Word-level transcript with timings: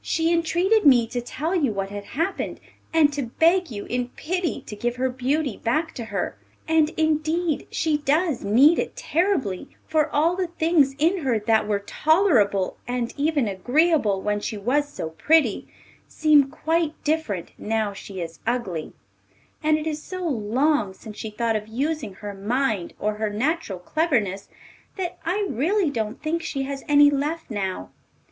She 0.00 0.32
entreated 0.32 0.86
me 0.86 1.08
to 1.08 1.20
tell 1.20 1.52
you 1.52 1.72
what 1.72 1.90
had 1.90 2.04
happened, 2.04 2.60
and 2.94 3.12
to 3.12 3.24
beg 3.40 3.68
you, 3.68 3.84
in 3.86 4.10
pity, 4.10 4.62
to 4.64 4.76
give 4.76 4.94
her 4.94 5.08
beauty 5.10 5.56
back 5.56 5.92
to 5.96 6.04
her. 6.04 6.38
And, 6.68 6.90
indeed, 6.90 7.66
she 7.72 7.98
does 7.98 8.44
need 8.44 8.78
it 8.78 8.94
terribly, 8.94 9.76
for 9.88 10.08
all 10.14 10.36
the 10.36 10.46
things 10.46 10.94
in 11.00 11.18
her 11.24 11.40
that 11.40 11.66
were 11.66 11.80
tolerable, 11.80 12.76
and 12.86 13.12
even 13.16 13.48
agreeable, 13.48 14.22
when 14.22 14.38
she 14.38 14.56
was 14.56 14.88
so 14.88 15.10
pretty, 15.10 15.66
seem 16.06 16.48
quite 16.48 16.94
different 17.02 17.50
now 17.58 17.92
she 17.92 18.20
is 18.20 18.38
ugly, 18.46 18.92
and 19.64 19.76
it 19.78 19.86
is 19.88 20.00
so 20.00 20.22
long 20.28 20.94
since 20.94 21.16
she 21.16 21.28
thought 21.30 21.56
of 21.56 21.66
using 21.66 22.14
her 22.14 22.34
mind 22.34 22.94
or 23.00 23.14
her 23.14 23.30
natural 23.30 23.80
cleverness, 23.80 24.48
that 24.96 25.18
I 25.24 25.44
really 25.50 25.90
don't 25.90 26.22
think 26.22 26.44
she 26.44 26.62
has 26.62 26.84
any 26.86 27.10
left 27.10 27.50
now. 27.50 27.90